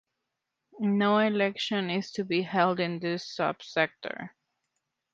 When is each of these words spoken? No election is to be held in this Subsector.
No 0.79 1.19
election 1.19 1.91
is 1.91 2.11
to 2.13 2.25
be 2.25 2.41
held 2.41 2.79
in 2.79 2.97
this 2.97 3.23
Subsector. 3.37 4.31